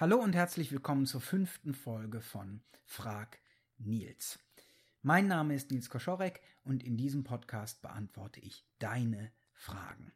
[0.00, 3.38] Hallo und herzlich willkommen zur fünften Folge von Frag
[3.76, 4.38] Nils.
[5.02, 10.10] Mein Name ist Nils Koschorek und in diesem Podcast beantworte ich deine Fragen.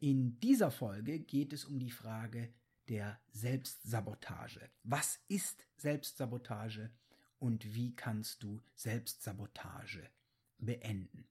[0.00, 2.52] In dieser Folge geht es um die Frage
[2.88, 4.68] der Selbstsabotage.
[4.82, 6.90] Was ist Selbstsabotage
[7.38, 10.10] und wie kannst du Selbstsabotage
[10.58, 11.28] beenden?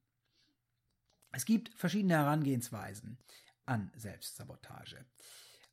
[1.33, 3.17] Es gibt verschiedene Herangehensweisen
[3.65, 5.03] an Selbstsabotage.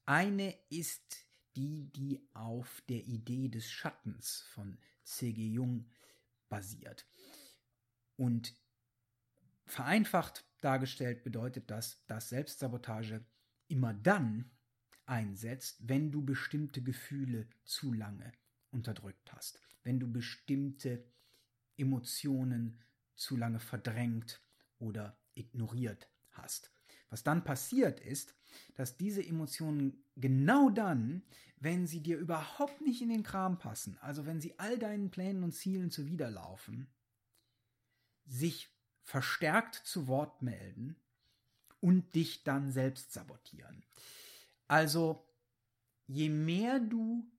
[0.04, 1.25] Eine ist
[1.56, 5.48] die, die auf der Idee des Schattens von C.G.
[5.48, 5.86] Jung
[6.48, 7.06] basiert.
[8.16, 8.54] Und
[9.64, 13.24] vereinfacht dargestellt bedeutet das, dass Selbstsabotage
[13.68, 14.50] immer dann
[15.06, 18.32] einsetzt, wenn du bestimmte Gefühle zu lange
[18.70, 21.04] unterdrückt hast, wenn du bestimmte
[21.76, 22.78] Emotionen
[23.14, 24.42] zu lange verdrängt
[24.78, 26.70] oder ignoriert hast.
[27.10, 28.34] Was dann passiert ist,
[28.74, 31.22] dass diese Emotionen genau dann,
[31.58, 35.42] wenn sie dir überhaupt nicht in den Kram passen, also wenn sie all deinen Plänen
[35.42, 36.88] und Zielen zuwiderlaufen,
[38.26, 38.68] sich
[39.02, 40.96] verstärkt zu Wort melden
[41.80, 43.84] und dich dann selbst sabotieren.
[44.66, 45.24] Also
[46.06, 47.30] je mehr du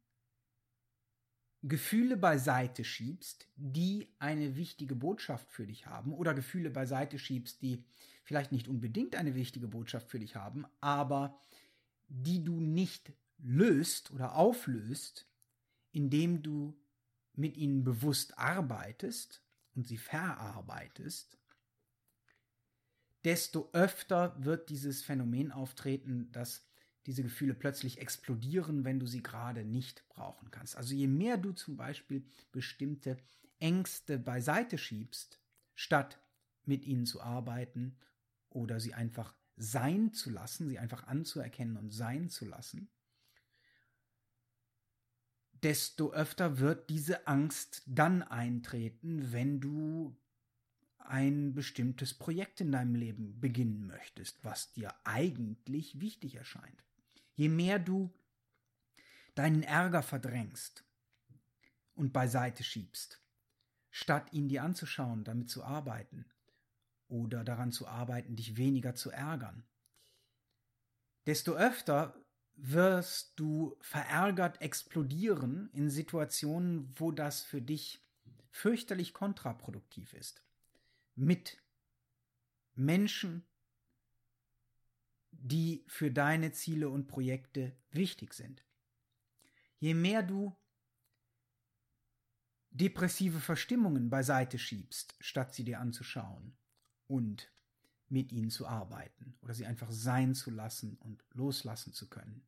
[1.63, 7.83] Gefühle beiseite schiebst, die eine wichtige Botschaft für dich haben, oder Gefühle beiseite schiebst, die
[8.23, 11.39] vielleicht nicht unbedingt eine wichtige Botschaft für dich haben, aber
[12.08, 15.28] die du nicht löst oder auflöst,
[15.91, 16.78] indem du
[17.33, 19.41] mit ihnen bewusst arbeitest
[19.75, 21.38] und sie verarbeitest,
[23.23, 26.67] desto öfter wird dieses Phänomen auftreten, dass
[27.08, 30.75] diese Gefühle plötzlich explodieren, wenn du sie gerade nicht brauchen kannst.
[30.75, 33.17] Also je mehr du zum Beispiel bestimmte
[33.59, 35.39] Ängste beiseite schiebst,
[35.73, 36.19] statt
[36.66, 37.97] mit ihnen zu arbeiten
[38.50, 42.89] oder sie einfach sein zu lassen, sie einfach anzuerkennen und sein zu lassen,
[45.63, 50.16] desto öfter wird diese Angst dann eintreten, wenn du
[51.00, 56.87] ein bestimmtes Projekt in deinem Leben beginnen möchtest, was dir eigentlich wichtig erscheint.
[57.38, 58.12] Je mehr du
[59.36, 60.84] deinen Ärger verdrängst
[61.94, 63.22] und beiseite schiebst,
[63.92, 66.26] statt ihn dir anzuschauen, damit zu arbeiten
[67.08, 69.64] oder daran zu arbeiten, dich weniger zu ärgern,
[71.28, 72.20] desto öfter
[72.56, 78.03] wirst du verärgert explodieren in Situationen, wo das für dich
[78.50, 80.42] fürchterlich kontraproduktiv ist.
[81.14, 81.62] Mit
[82.74, 83.46] Menschen,
[85.32, 88.64] die für deine Ziele und Projekte wichtig sind.
[89.80, 90.56] Je mehr du
[92.72, 96.56] depressive Verstimmungen beiseite schiebst, statt sie dir anzuschauen
[97.08, 97.52] und
[98.10, 102.46] mit ihnen zu arbeiten oder sie einfach sein zu lassen und loslassen zu können,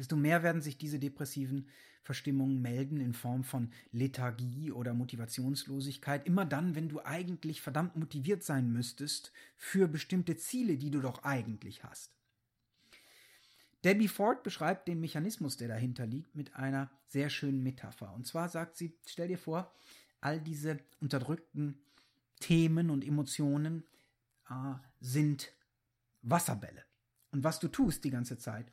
[0.00, 1.68] desto mehr werden sich diese depressiven
[2.02, 8.42] Verstimmungen melden in Form von Lethargie oder Motivationslosigkeit, immer dann, wenn du eigentlich verdammt motiviert
[8.42, 12.12] sein müsstest für bestimmte Ziele, die du doch eigentlich hast.
[13.84, 18.14] Debbie Ford beschreibt den Mechanismus, der dahinter liegt, mit einer sehr schönen Metapher.
[18.14, 19.70] Und zwar sagt sie, stell dir vor,
[20.22, 21.78] all diese unterdrückten
[22.40, 23.84] Themen und Emotionen
[24.48, 24.54] äh,
[24.98, 25.52] sind
[26.22, 26.84] Wasserbälle.
[27.32, 28.72] Und was du tust die ganze Zeit,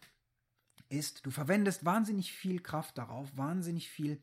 [0.89, 4.21] ist, du verwendest wahnsinnig viel Kraft darauf, wahnsinnig viel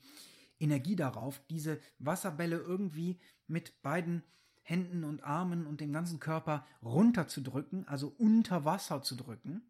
[0.58, 4.22] Energie darauf, diese Wasserbälle irgendwie mit beiden
[4.62, 9.62] Händen und Armen und dem ganzen Körper runterzudrücken, also unter Wasser zu drücken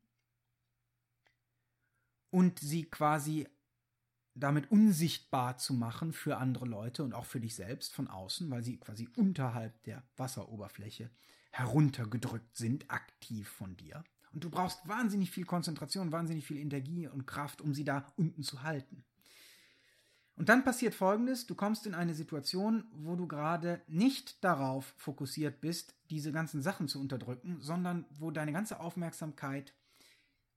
[2.30, 3.48] und sie quasi
[4.34, 8.64] damit unsichtbar zu machen für andere Leute und auch für dich selbst von außen, weil
[8.64, 11.10] sie quasi unterhalb der Wasseroberfläche
[11.50, 14.02] heruntergedrückt sind, aktiv von dir.
[14.34, 18.42] Und du brauchst wahnsinnig viel Konzentration, wahnsinnig viel Energie und Kraft, um sie da unten
[18.42, 19.04] zu halten.
[20.36, 25.60] Und dann passiert Folgendes, du kommst in eine Situation, wo du gerade nicht darauf fokussiert
[25.60, 29.72] bist, diese ganzen Sachen zu unterdrücken, sondern wo deine ganze Aufmerksamkeit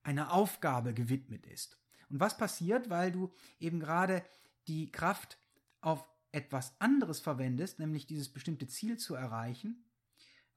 [0.01, 1.77] einer Aufgabe gewidmet ist.
[2.09, 4.23] Und was passiert, weil du eben gerade
[4.67, 5.37] die Kraft
[5.81, 9.83] auf etwas anderes verwendest, nämlich dieses bestimmte Ziel zu erreichen,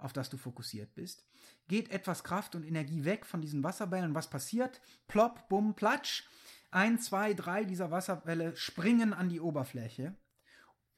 [0.03, 1.27] auf das du fokussiert bist,
[1.69, 4.15] geht etwas Kraft und Energie weg von diesen Wasserbällen.
[4.15, 4.81] Was passiert?
[5.09, 6.25] Plopp, bumm, platsch.
[6.71, 10.17] Ein, zwei, drei dieser Wasserbälle springen an die Oberfläche.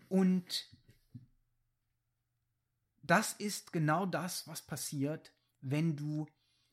[0.09, 0.69] Und
[3.03, 6.27] das ist genau das, was passiert, wenn du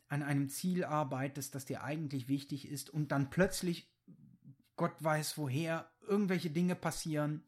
[0.09, 3.91] an einem Ziel arbeitest, das dir eigentlich wichtig ist und dann plötzlich,
[4.75, 7.43] Gott weiß woher, irgendwelche Dinge passieren,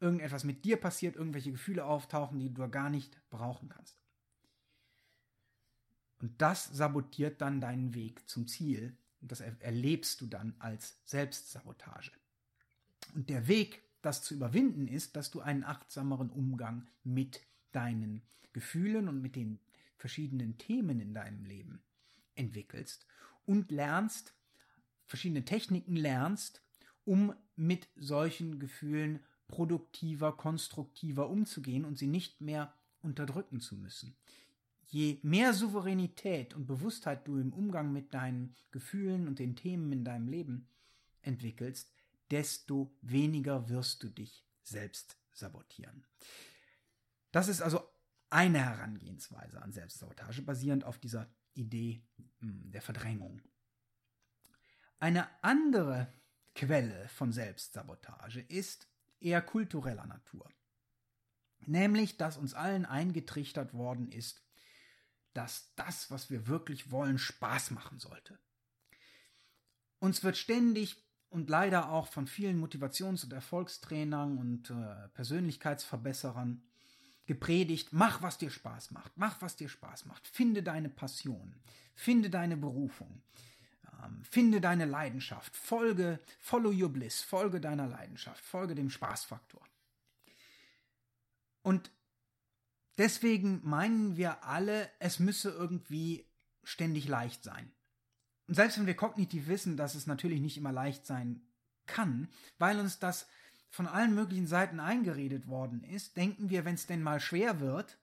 [0.00, 3.98] irgendetwas mit dir passiert, irgendwelche Gefühle auftauchen, die du gar nicht brauchen kannst.
[6.20, 12.12] Und das sabotiert dann deinen Weg zum Ziel, Und das erlebst du dann als Selbstsabotage.
[13.14, 17.40] Und der Weg, das zu überwinden, ist, dass du einen achtsameren Umgang mit
[17.72, 18.22] deinen
[18.52, 19.58] Gefühlen und mit den
[19.96, 21.82] verschiedenen Themen in deinem Leben
[22.34, 23.06] entwickelst
[23.44, 24.34] und lernst,
[25.06, 26.62] verschiedene Techniken lernst,
[27.04, 34.14] um mit solchen Gefühlen produktiver, konstruktiver umzugehen und sie nicht mehr unterdrücken zu müssen.
[34.90, 40.04] Je mehr Souveränität und Bewusstheit du im Umgang mit deinen Gefühlen und den Themen in
[40.04, 40.66] deinem Leben
[41.20, 41.92] entwickelst,
[42.30, 46.06] desto weniger wirst du dich selbst sabotieren.
[47.32, 47.82] Das ist also
[48.30, 52.02] eine Herangehensweise an Selbstsabotage, basierend auf dieser Idee
[52.40, 53.42] hm, der Verdrängung.
[54.98, 56.12] Eine andere
[56.54, 58.88] Quelle von Selbstsabotage ist
[59.20, 60.50] eher kultureller Natur.
[61.66, 64.42] Nämlich, dass uns allen eingetrichtert worden ist,
[65.34, 68.38] dass das, was wir wirklich wollen, Spaß machen sollte.
[70.00, 70.96] Uns wird ständig
[71.30, 76.62] und leider auch von vielen Motivations- und Erfolgstrainern und äh, Persönlichkeitsverbesserern
[77.26, 81.54] gepredigt, mach, was dir Spaß macht, mach, was dir Spaß macht, finde deine Passion,
[81.94, 83.22] finde deine Berufung,
[84.02, 89.62] ähm, finde deine Leidenschaft, folge, follow your bliss, folge deiner Leidenschaft, folge dem Spaßfaktor.
[91.62, 91.90] Und
[92.98, 96.28] deswegen meinen wir alle, es müsse irgendwie
[96.64, 97.72] ständig leicht sein.
[98.46, 101.40] Und selbst wenn wir kognitiv wissen, dass es natürlich nicht immer leicht sein
[101.86, 102.28] kann,
[102.58, 103.28] weil uns das
[103.70, 107.98] von allen möglichen Seiten eingeredet worden ist, denken wir, wenn es denn mal schwer wird,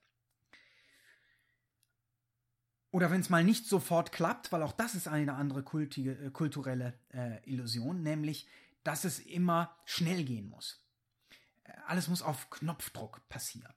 [2.92, 6.30] oder wenn es mal nicht sofort klappt, weil auch das ist eine andere kultige, äh,
[6.30, 8.48] kulturelle äh, Illusion, nämlich,
[8.84, 10.82] dass es immer schnell gehen muss.
[11.64, 13.74] Äh, alles muss auf Knopfdruck passieren.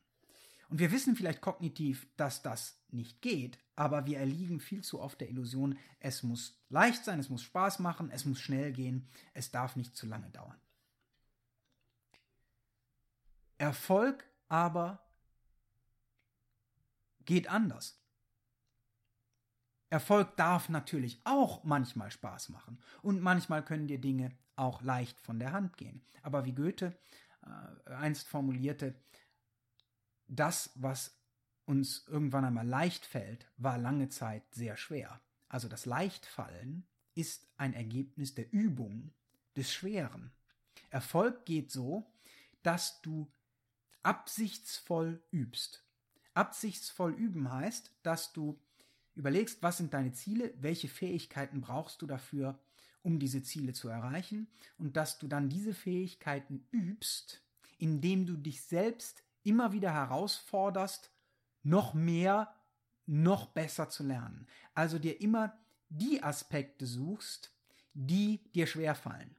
[0.70, 5.20] Und wir wissen vielleicht kognitiv, dass das nicht geht, aber wir erliegen viel zu oft
[5.20, 9.50] der Illusion, es muss leicht sein, es muss Spaß machen, es muss schnell gehen, es
[9.50, 10.60] darf nicht zu lange dauern.
[13.58, 15.04] Erfolg aber
[17.26, 18.00] geht anders.
[19.90, 25.40] Erfolg darf natürlich auch manchmal Spaß machen und manchmal können dir Dinge auch leicht von
[25.40, 26.04] der Hand gehen.
[26.22, 26.96] Aber wie Goethe
[27.44, 28.94] äh, einst formulierte,
[30.30, 31.16] das, was
[31.66, 35.20] uns irgendwann einmal leicht fällt, war lange Zeit sehr schwer.
[35.50, 36.86] Also das Leichtfallen
[37.16, 39.12] ist ein Ergebnis der Übung
[39.56, 40.32] des Schweren.
[40.90, 42.12] Erfolg geht so,
[42.64, 43.32] dass du
[44.04, 45.84] absichtsvoll übst.
[46.34, 48.60] Absichtsvoll üben heißt, dass du
[49.16, 52.58] überlegst, was sind deine Ziele, welche Fähigkeiten brauchst du dafür,
[53.02, 54.48] um diese Ziele zu erreichen
[54.78, 57.42] und dass du dann diese Fähigkeiten übst,
[57.78, 61.12] indem du dich selbst immer wieder herausforderst,
[61.64, 62.54] noch mehr,
[63.08, 64.48] noch besser zu lernen.
[64.76, 65.58] Also dir immer
[65.90, 67.52] die Aspekte suchst,
[67.94, 69.36] die dir schwerfallen.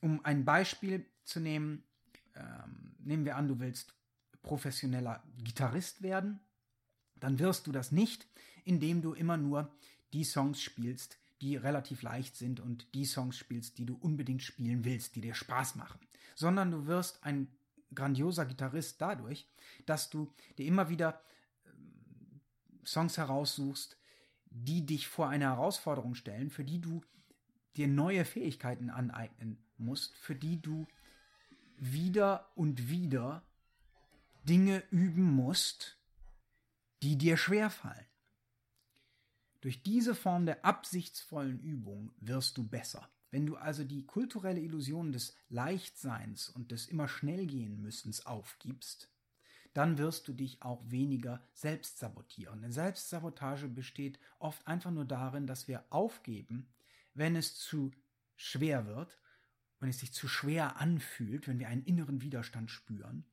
[0.00, 1.82] Um ein Beispiel zu nehmen,
[2.36, 3.92] ähm, nehmen wir an, du willst
[4.42, 6.38] professioneller Gitarrist werden,
[7.16, 8.28] dann wirst du das nicht,
[8.64, 9.74] indem du immer nur
[10.12, 14.84] die Songs spielst, die relativ leicht sind und die Songs spielst, die du unbedingt spielen
[14.84, 16.00] willst, die dir Spaß machen,
[16.36, 17.48] sondern du wirst ein
[17.94, 19.48] grandioser Gitarrist dadurch,
[19.86, 21.22] dass du dir immer wieder
[21.66, 22.40] ähm,
[22.84, 23.96] Songs heraussuchst,
[24.50, 27.02] die dich vor eine Herausforderung stellen, für die du
[27.76, 30.86] dir neue Fähigkeiten aneignen musst, für die du
[31.76, 33.42] wieder und wieder
[34.44, 35.98] Dinge üben musst,
[37.02, 38.06] die dir schwerfallen.
[39.60, 43.08] Durch diese Form der absichtsvollen Übung wirst du besser.
[43.34, 49.10] Wenn du also die kulturelle Illusion des Leichtseins und des immer schnell gehen müssens aufgibst,
[49.72, 52.62] dann wirst du dich auch weniger selbst sabotieren.
[52.62, 56.68] Denn Selbstsabotage besteht oft einfach nur darin, dass wir aufgeben,
[57.12, 57.90] wenn es zu
[58.36, 59.18] schwer wird,
[59.80, 63.24] wenn es sich zu schwer anfühlt, wenn wir einen inneren Widerstand spüren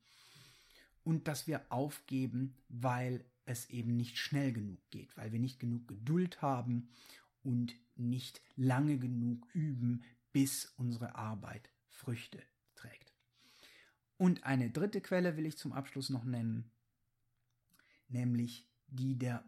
[1.04, 5.86] und dass wir aufgeben, weil es eben nicht schnell genug geht, weil wir nicht genug
[5.86, 6.88] Geduld haben
[7.42, 12.42] und nicht lange genug üben, bis unsere Arbeit Früchte
[12.74, 13.12] trägt.
[14.16, 16.70] Und eine dritte Quelle will ich zum Abschluss noch nennen,
[18.08, 19.44] nämlich die der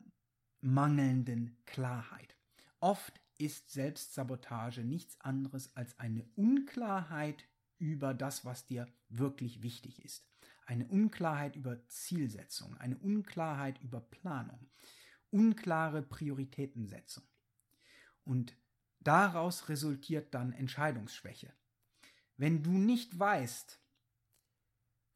[0.60, 2.36] mangelnden Klarheit.
[2.80, 7.44] Oft ist Selbstsabotage nichts anderes als eine Unklarheit
[7.78, 10.26] über das, was dir wirklich wichtig ist.
[10.66, 14.70] Eine Unklarheit über Zielsetzung, eine Unklarheit über Planung,
[15.30, 17.24] unklare Prioritätensetzung.
[18.25, 18.57] Und
[19.00, 21.52] daraus resultiert dann Entscheidungsschwäche.
[22.37, 23.78] Wenn du nicht weißt,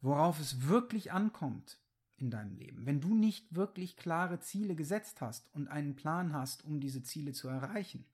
[0.00, 1.81] worauf es wirklich ankommt,
[2.19, 6.65] in deinem Leben, wenn du nicht wirklich klare Ziele gesetzt hast und einen Plan hast,
[6.65, 8.05] um diese Ziele zu erreichen.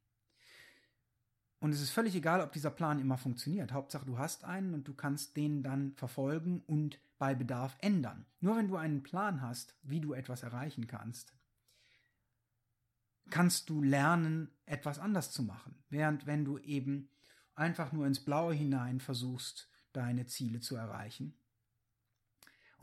[1.59, 3.73] Und es ist völlig egal, ob dieser Plan immer funktioniert.
[3.73, 8.27] Hauptsache, du hast einen und du kannst den dann verfolgen und bei Bedarf ändern.
[8.41, 11.33] Nur wenn du einen Plan hast, wie du etwas erreichen kannst,
[13.31, 15.83] kannst du lernen, etwas anders zu machen.
[15.89, 17.09] Während wenn du eben
[17.55, 21.35] einfach nur ins Blaue hinein versuchst, deine Ziele zu erreichen,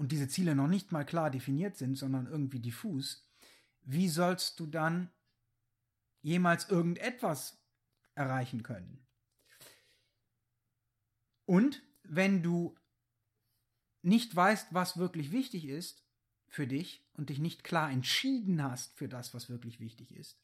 [0.02, 3.30] und diese Ziele noch nicht mal klar definiert sind, sondern irgendwie diffus,
[3.84, 5.12] wie sollst du dann
[6.24, 7.62] jemals irgendetwas
[8.16, 9.06] erreichen können?
[11.46, 12.76] Und wenn du
[14.02, 16.04] nicht weißt, was wirklich wichtig ist
[16.52, 20.38] für dich und dich nicht klar entschieden hast für das, was wirklich wichtig ist,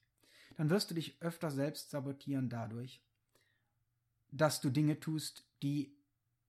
[0.56, 3.04] dann wirst du dich öfter selbst sabotieren dadurch,
[4.32, 5.94] dass du Dinge tust, die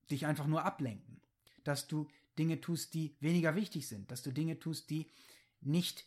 [0.09, 1.21] dich einfach nur ablenken,
[1.65, 5.11] dass du Dinge tust, die weniger wichtig sind, dass du Dinge tust, die
[5.59, 6.05] nicht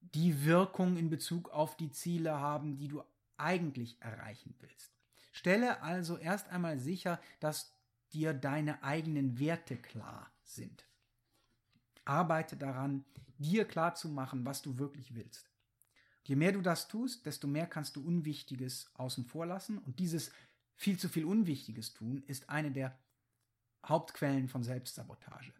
[0.00, 3.02] die Wirkung in Bezug auf die Ziele haben, die du
[3.36, 4.92] eigentlich erreichen willst.
[5.30, 7.72] Stelle also erst einmal sicher, dass
[8.12, 10.85] dir deine eigenen Werte klar sind.
[12.06, 13.04] Arbeite daran,
[13.38, 15.50] dir klar zu machen, was du wirklich willst.
[16.24, 19.78] Je mehr du das tust, desto mehr kannst du Unwichtiges außen vor lassen.
[19.78, 20.32] Und dieses
[20.74, 22.98] viel zu viel Unwichtiges tun ist eine der
[23.84, 25.52] Hauptquellen von Selbstsabotage,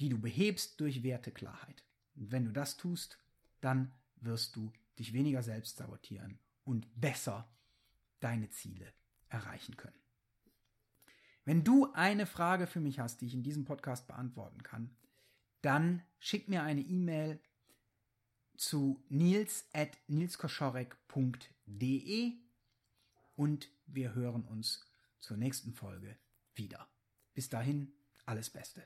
[0.00, 1.84] die du behebst durch Werteklarheit.
[2.14, 3.18] Und wenn du das tust,
[3.60, 7.48] dann wirst du dich weniger selbst sabotieren und besser
[8.20, 8.92] deine Ziele
[9.28, 10.05] erreichen können.
[11.46, 14.90] Wenn du eine Frage für mich hast, die ich in diesem Podcast beantworten kann,
[15.62, 17.38] dann schick mir eine E-Mail
[18.56, 22.32] zu nils at nilskoschorek.de
[23.36, 24.84] und wir hören uns
[25.20, 26.18] zur nächsten Folge
[26.56, 26.88] wieder.
[27.32, 27.92] Bis dahin,
[28.24, 28.82] alles Beste.